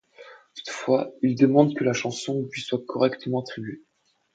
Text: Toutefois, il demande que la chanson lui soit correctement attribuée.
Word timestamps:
Toutefois, 0.55 1.11
il 1.21 1.35
demande 1.35 1.75
que 1.75 1.83
la 1.83 1.93
chanson 1.93 2.41
lui 2.51 2.61
soit 2.61 2.83
correctement 2.87 3.41
attribuée. 3.41 3.83